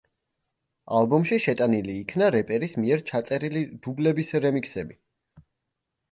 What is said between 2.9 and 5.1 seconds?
ჩაწერილი დუბლების რემიქსები.